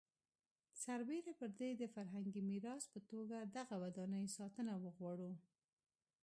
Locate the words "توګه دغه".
3.11-3.75